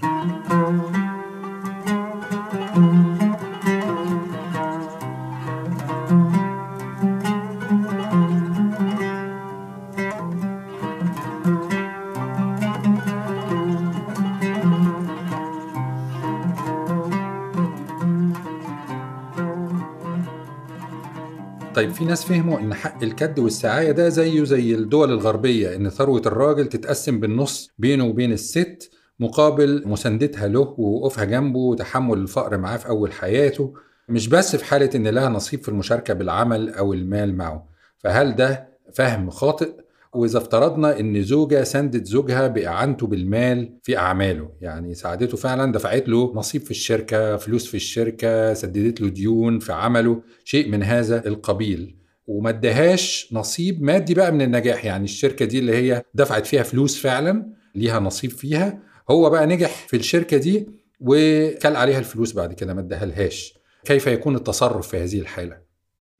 [21.75, 26.21] طيب في ناس فهموا إن حق الكد والسعاية ده زيه زي الدول الغربية إن ثروة
[26.25, 32.87] الراجل تتقسم بالنص بينه وبين الست مقابل مساندتها له ووقوفها جنبه وتحمل الفقر معاه في
[32.89, 33.73] أول حياته.
[34.09, 37.67] مش بس في حالة إن لها نصيب في المشاركة بالعمل أو المال معه.
[37.97, 39.71] فهل ده فهم خاطئ؟
[40.13, 46.33] وإذا افترضنا إن زوجة ساندت زوجها بإعانته بالمال في أعماله يعني ساعدته فعلا دفعت له
[46.35, 51.97] نصيب في الشركة فلوس في الشركة سددت له ديون في عمله شيء من هذا القبيل.
[52.27, 56.97] وما ادهاش نصيب مادي بقى من النجاح يعني الشركة دي اللي هي دفعت فيها فلوس
[57.01, 60.67] فعلا ليها نصيب فيها هو بقى نجح في الشركة دي
[60.99, 63.53] وكل عليها الفلوس بعد كده ما ادهالهاش.
[63.85, 65.57] كيف يكون التصرف في هذه الحالة؟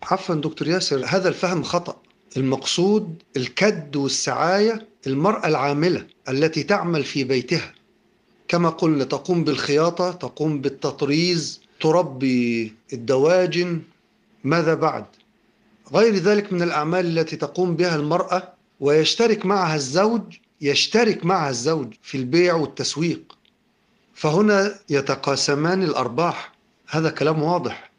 [0.04, 2.02] عفوا دكتور ياسر هذا الفهم خطأ.
[2.38, 7.74] المقصود الكد والسعاية المرأة العاملة التي تعمل في بيتها.
[8.48, 13.82] كما قلنا تقوم بالخياطة تقوم بالتطريز تربي الدواجن.
[14.44, 15.06] ماذا بعد؟
[15.94, 20.22] غير ذلك من الأعمال التي تقوم بها المرأة ويشترك معها الزوج
[20.62, 23.38] يشترك معها الزوج في البيع والتسويق.
[24.13, 26.52] فهنا يتقاسمان الأرباح.
[26.89, 27.91] هذا كلام واضح.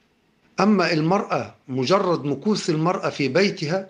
[0.60, 3.88] أما المرأة مجرد مكوث المرأة في بيتها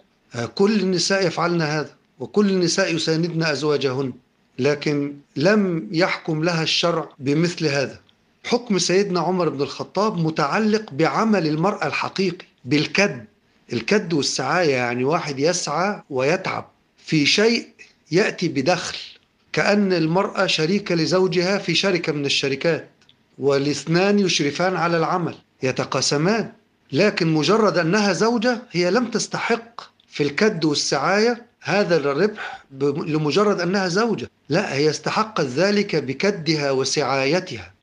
[0.55, 4.13] كل النساء يفعلن هذا وكل النساء يساندن أزواجهن
[4.59, 8.01] لكن لم يحكم لها الشرع بمثل هذا.
[8.45, 13.25] حكم سيدنا عمر بن الخطاب متعلق بعمل المرأة الحقيقي بالكد.
[13.73, 16.69] الكد والسعاية يعني واحد يسعى ويتعب.
[16.99, 17.69] في شيء
[18.11, 18.99] يأتي بدخل
[19.53, 22.89] كأن المرأة شريكة لزوجها في شركة من الشركات
[23.39, 26.53] والاثنان يشرفان على العمل يتقاسمان.
[26.93, 32.65] لكن مجرد أنها زوجة هي لم تستحق في الكد والسعاية هذا الربح
[33.07, 34.29] لمجرد أنها زوجة.
[34.49, 37.75] لا هي استحقت ذلك بكدها وسعايتها.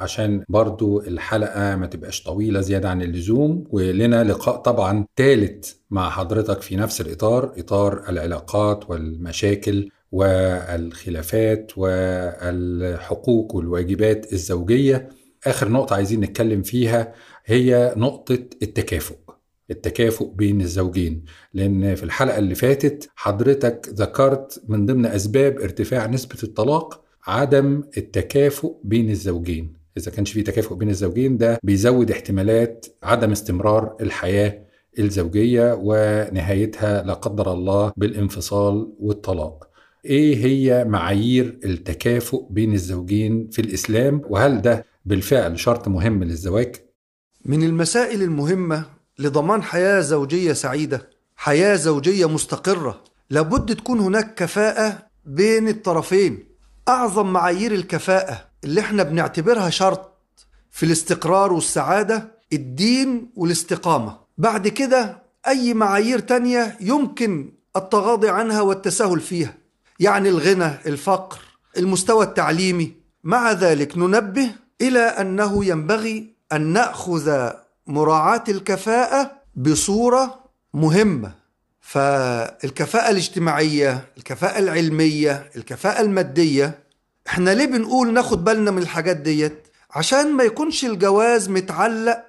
[0.00, 6.62] عشان برضو الحلقة ما تبقاش طويلة زيادة عن اللزوم ولنا لقاء طبعا ثالث مع حضرتك
[6.62, 15.08] في نفس الإطار إطار العلاقات والمشاكل والخلافات والحقوق والواجبات الزوجية.
[15.46, 17.14] آخر نقطة عايزين نتكلم فيها
[17.46, 19.29] هي نقطة التكافؤ.
[19.70, 21.24] التكافؤ بين الزوجين.
[21.54, 28.76] لأن في الحلقة اللي فاتت حضرتك ذكرت من ضمن أسباب ارتفاع نسبة الطلاق عدم التكافؤ
[28.84, 29.72] بين الزوجين.
[29.96, 34.62] إذا كانش في تكافؤ بين الزوجين ده بيزود احتمالات عدم استمرار الحياة
[34.98, 39.70] الزوجية ونهايتها لا قدر الله بالانفصال والطلاق.
[40.04, 46.76] إيه هي معايير التكافؤ بين الزوجين في الإسلام؟ وهل ده بالفعل شرط مهم للزواج؟
[47.44, 48.84] من المسائل المهمة
[49.20, 53.04] لضمان حياة زوجية سعيدة حياة زوجية مستقرة.
[53.30, 56.44] لابد تكون هناك كفاءة بين الطرفين.
[56.88, 60.12] أعظم معايير الكفاءة اللي إحنا بنعتبرها شرط
[60.70, 64.16] في الاستقرار والسعادة الدين والاستقامة.
[64.38, 69.54] بعد كده أي معايير تانية يمكن التغاضي عنها والتساهل فيها.
[70.00, 71.38] يعني الغنى الفقر
[71.76, 72.92] المستوى التعليمي.
[73.24, 77.50] مع ذلك ننبه إلى أنه ينبغي أن نأخذ
[77.90, 81.32] مراعاة الكفاءة بصورة مهمة.
[81.80, 86.78] فالكفاءة الاجتماعية الكفاءة العلمية الكفاءة المادية
[87.28, 92.24] إحنا ليه بنقول ناخد بالنا من الحاجات ديت؟ عشان ما يكونش الجواز متعلق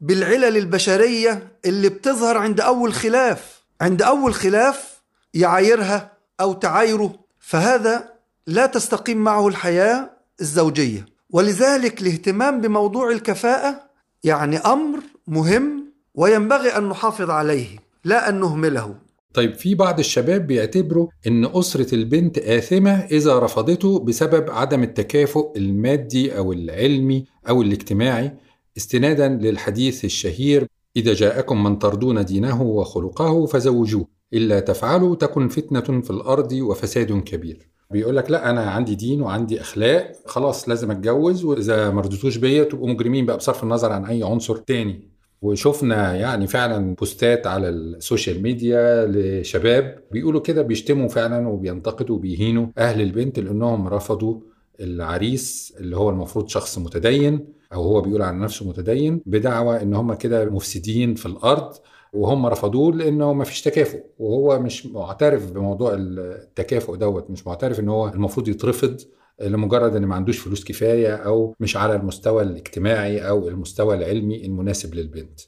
[0.00, 5.00] بالعلل البشرية اللي بتظهر عند أول خلاف عند أول خلاف
[5.34, 7.14] يعايرها أو تعايره.
[7.40, 8.12] فهذا
[8.46, 11.06] لا تستقيم معه الحياة الزوجية.
[11.30, 13.85] ولذلك الاهتمام بموضوع الكفاءة
[14.26, 17.68] يعني أمر مهم وينبغي أن نحافظ عليه
[18.04, 18.94] لا أن نهمله.
[19.34, 26.38] طيب في بعض الشباب بيعتبروا إن أسرة البنت آثمة إذا رفضته بسبب عدم التكافؤ المادي
[26.38, 28.32] أو العلمي أو الاجتماعي.
[28.76, 36.10] استنادا للحديث الشهير إذا جاءكم من ترضون دينه وخلقه فزوجوه إلا تفعلوا تكن فتنة في
[36.10, 37.68] الأرض وفساد كبير.
[37.90, 42.64] بيقول لك لا أنا عندي دين وعندي أخلاق خلاص لازم أتجوز وإذا ما رضيتوش بيا
[42.64, 45.08] تبقوا مجرمين بقى بصرف النظر عن أي عنصر تاني.
[45.42, 52.66] وشفنا يعني فعلا بوستات على ال social media لشباب بيقولوا كده بيشتموا فعلا وبينتقدوا وبيهينوا
[52.78, 54.40] أهل البنت لأنهم رفضوا
[54.80, 60.14] العريس اللي هو المفروض شخص متدين أو هو بيقول عن نفسه متدين بدعوى إن هم
[60.14, 61.72] كده مفسدين في الأرض.
[62.12, 67.88] وهم رفضوه لأنه ما فيش تكافؤ وهو مش معترف بموضوع التكافؤ دوت مش معترف إن
[67.88, 69.00] هو المفروض يترفض
[69.40, 74.94] لمجرد إن ما عندوش فلوس كفاية أو مش على المستوى الاجتماعي أو المستوى العلمي المناسب
[74.94, 75.40] للبنت.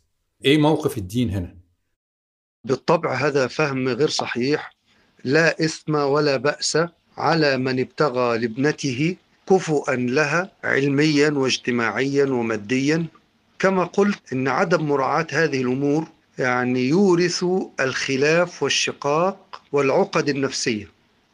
[0.45, 1.59] إيه موقف الدين هنا؟
[2.65, 4.75] بالطبع هذا فهم غير صحيح
[5.25, 6.79] لا إثم ولا بأس
[7.17, 9.17] على من ابتغى لابنته
[9.49, 13.07] كفؤا لها علميا واجتماعيا وماديا
[13.59, 16.09] كما قلت إن عدم مراعاة هذه الأمور
[16.39, 17.45] يعني يورث
[17.81, 20.89] الخلاف والشقاق والعقد النفسية.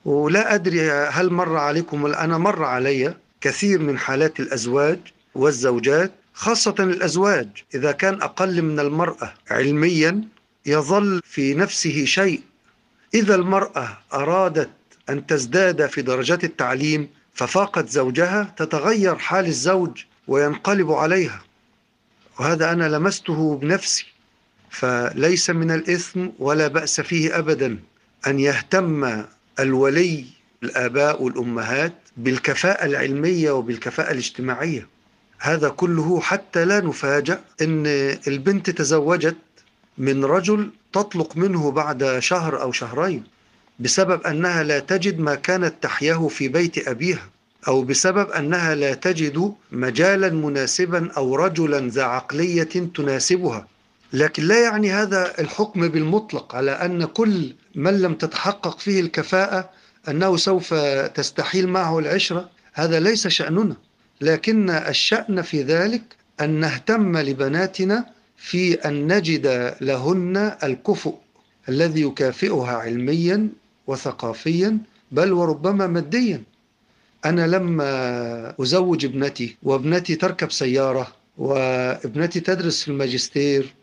[0.05, 4.99] ولا أدري هل مر عليكم أنا مر علي كثير من حالات الأزواج
[5.35, 7.49] والزوجات خاصة الأزواج.
[7.75, 10.25] إذا كان أقل من المرأة علميا
[10.67, 12.41] يظل في نفسه شيء.
[13.15, 14.71] إذا المرأة أرادت
[15.11, 21.43] أن تزداد في درجات التعليم ففاقت زوجها تتغير حال الزوج وينقلب عليها.
[22.39, 24.14] وهذا أنا لمسته بنفسي.
[24.75, 27.79] فليس من الإثم ولا بأس فيه أبدا
[28.27, 29.25] أن يهتم
[29.61, 30.25] الولي
[30.63, 34.89] الآباء والأمهات بالكفاءة العلمية وبالكفاءة الاجتماعية.
[35.39, 37.87] هذا كله حتى لا نفاجأ أن
[38.27, 39.37] البنت تزوجت
[39.99, 43.25] من رجل تطلق منه بعد شهر أو شهرين
[43.81, 47.29] بسبب أنها لا تجد ما كانت تحياه في بيت أبيها
[47.69, 53.74] أو بسبب أنها لا تجد مجالا مناسبا أو رجلا ذا عقلية تناسبها.
[54.15, 59.71] لكن لا يعني هذا الحكم بالمطلق على أن كل من لم تتحقق فيه الكفاءة
[60.09, 60.75] أنه سوف
[61.15, 63.77] تستحيل معه العشرة هذا ليس شأننا.
[64.21, 66.03] لكن الشأن في ذلك
[66.41, 68.07] أن نهتم لبناتنا
[68.37, 71.15] في أن نجد لهن الكفؤ
[71.69, 73.49] الذي يكافئها علميا
[73.87, 74.79] وثقافيا
[75.13, 76.43] بل وربما ماديا.
[77.25, 81.09] أنا لما أزوج ابنتي وابنتي تركب سيارة
[81.39, 83.75] وابنتي تدرس في الماجستير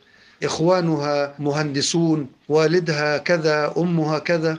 [0.44, 4.58] إخوانها مهندسون والدها كذا أمها كذا.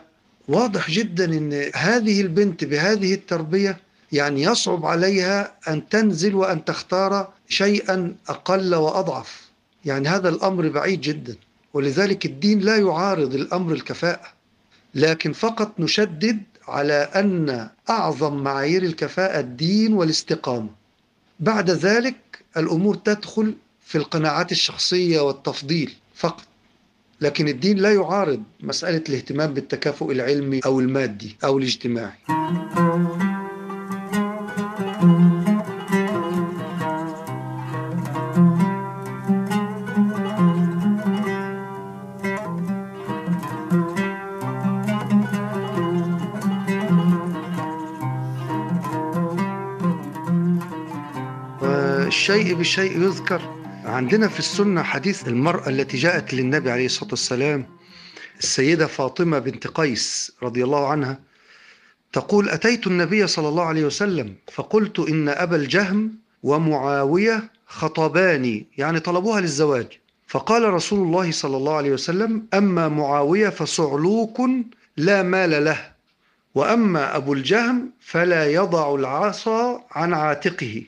[0.49, 3.78] واضح جدا أن هذه البنت بهذه التربية
[4.12, 9.51] يعني يصعب عليها أن تنزل وأن تختار شيئا أقل وأضعف.
[9.85, 11.37] يعني هذا الأمر بعيد جدا
[11.74, 14.26] ولذلك الدين لا يعارض الأمر الكفاءة.
[14.95, 20.68] لكن فقط نشدد على أن أعظم معايير الكفاءة الدين والاستقامة.
[21.41, 22.16] بعد ذلك
[22.57, 23.55] الأمور تدخل
[23.93, 26.45] في القناعات الشخصية والتفضيل فقط.
[27.20, 32.18] لكن الدين لا يعارض مسألة الاهتمام بالتكافؤ العلمي أو المادي أو الاجتماعي.
[52.07, 53.62] الشيء بالشيء يذكر.
[53.93, 57.66] عندنا في السنة حديث المرأة التي جاءت للنبي عليه الصلاة والسلام
[58.38, 61.20] السيدة فاطمة بنت قيس رضي الله عنها
[62.12, 69.40] تقول أتيت النبي صلى الله عليه وسلم فقلت إن أبا الجهم ومعاوية خطباني يعني طلبوها
[69.40, 69.86] للزواج.
[70.26, 74.40] فقال رسول الله صلى الله عليه وسلم أما معاوية فصعلوك
[74.97, 75.93] لا مال له
[76.55, 80.84] وأما أبو الجهم فلا يضع العصا عن عاتقه.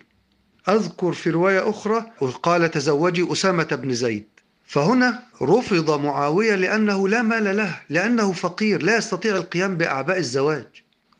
[0.69, 4.25] أذكر في رواية أخرى وقال تزوجي أسامة بن زيد.
[4.67, 10.67] فهنا رفض معاوية لأنه لا مال له لأنه فقير لا يستطيع القيام بأعباء الزواج.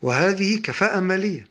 [0.01, 1.47] وهذه كفاءة مالية.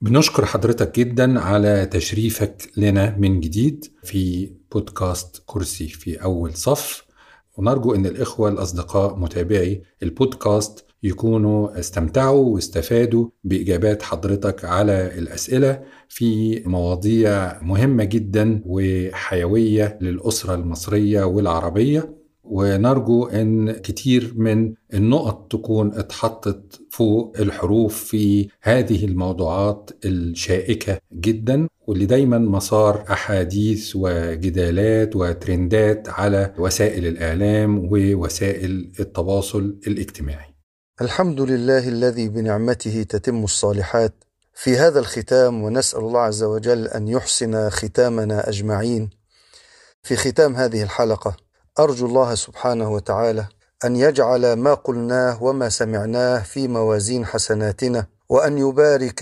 [0.00, 7.08] بنشكر حضرتك جدا على تشريفك لنا من جديد في بودكاست كرسي في أول صف.
[7.56, 17.62] ونرجو أن الإخوة الأصدقاء متابعي البودكاست يكونوا استمتعوا واستفادوا بإجابات حضرتك على الأسئلة في مواضيع
[17.62, 28.04] مهمة جدا وحيوية للأسرة المصرية والعربية ونرجو إن كتير من النقط تكون اتحطت فوق الحروف
[28.04, 38.92] في هذه الموضوعات الشائكة جدا واللي دايما مسار أحاديث وجدالات وترندات على وسائل الإعلام ووسائل
[39.00, 40.57] التواصل الاجتماعي.
[41.00, 44.12] الحمد لله الذي بنعمته تتم الصالحات.
[44.54, 49.10] في هذا الختام ونسأل الله عز وجل أن يحسن ختامنا أجمعين.
[50.02, 51.36] في ختام هذه الحلقة
[51.78, 53.46] أرجو الله سبحانه وتعالى
[53.84, 59.18] أن يجعل ما قلناه وما سمعناه في موازين حسناتنا وأن يبارك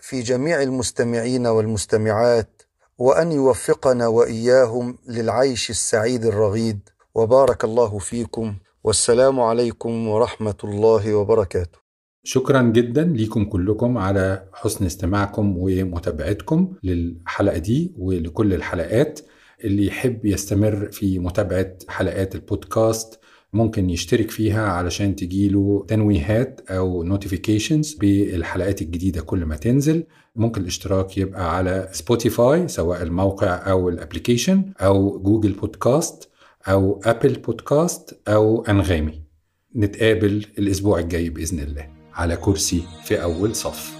[0.00, 2.62] في جميع المستمعين والمستمعات
[2.98, 6.80] وأن يوفقنا وإياهم للعيش السعيد الرغيد.
[7.14, 8.56] وبارك الله فيكم.
[8.84, 11.78] والسلام عليكم ورحمة الله وبركاته.
[12.24, 19.20] شكرا جدا ليكم كلكم على حسن استماعكم ومتابعتكم للحلقة دي ولكل الحلقات.
[19.64, 23.20] اللي يحب يستمر في متابعة حلقات البودكاست
[23.52, 30.04] ممكن يشترك فيها علشان تجيله تنويهات أو notifications بالحلقات الجديدة كل ما تنزل.
[30.36, 36.29] ممكن الاشتراك يبقى على Spotify سواء الموقع أو ال application أو Google Podcast
[36.68, 39.22] أو Apple Podcast أو أنغامي.
[39.76, 43.99] نتقابل الأسبوع الجاي بإذن الله على كرسي في أول صف.